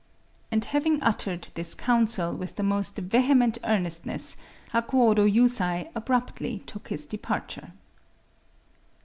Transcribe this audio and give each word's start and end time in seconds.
…"And 0.51 0.65
having 0.65 0.99
uttered 1.03 1.49
this 1.53 1.75
counsel 1.75 2.35
with 2.35 2.55
the 2.55 2.63
most 2.63 2.97
vehement 2.97 3.59
earnestness, 3.63 4.35
Hakuōdō 4.73 5.31
Yusai 5.31 5.91
abruptly 5.93 6.57
took 6.65 6.87
his 6.87 7.05
departure. 7.05 7.73